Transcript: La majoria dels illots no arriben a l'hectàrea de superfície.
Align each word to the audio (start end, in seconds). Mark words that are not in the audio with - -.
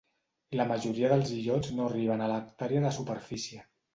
La 0.59 0.65
majoria 0.71 1.11
dels 1.11 1.33
illots 1.35 1.69
no 1.79 1.85
arriben 1.89 2.25
a 2.27 2.31
l'hectàrea 2.33 2.83
de 2.87 2.95
superfície. 2.99 3.63